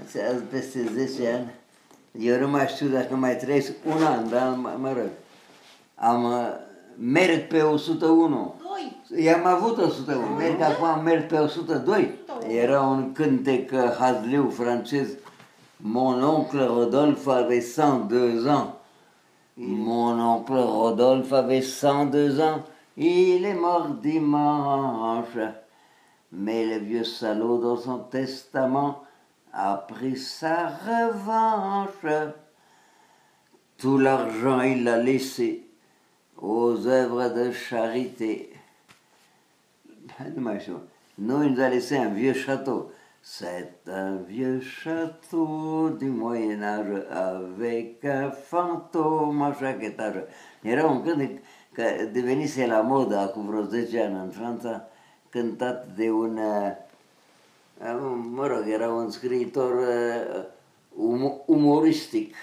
[0.00, 1.54] Azi peste 10 ani,
[2.24, 5.10] eu nu mai știu dacă mai trăiesc un an, dar mă, rog,
[5.94, 6.46] am uh,
[6.98, 8.54] merg pe 101.
[8.60, 9.20] Doi.
[9.22, 12.14] I-am avut 101, merg acum, merg pe 102.
[12.48, 15.08] Era un cântec uh, hazliu francez.
[15.76, 18.74] Mon oncle Rodolphe avait 102 ans.
[19.54, 22.64] Mon oncle Rodolphe avait 102 ans.
[22.94, 25.38] Il est mort dimanche.
[26.28, 29.07] Mais le vieux salaud, dans son testament,
[29.58, 32.06] a pris sa revanche.
[33.76, 35.66] Tout l'argent, il l'a laissé
[36.36, 38.52] aux œuvres de charité.
[40.60, 40.78] Știu.
[41.18, 42.92] Nous, il nous a laissé un vieux château.
[43.20, 50.22] C'est un vieux château du Moyen-Âge avec un fantôme à chaque étage.
[50.62, 54.88] Era un cântec că devenise la modă acum vreo 10 ani în Franța,
[55.30, 56.72] cântat de un, uh,
[58.48, 60.44] mă rog, era un scriitor uh,
[60.90, 62.34] um- umoristic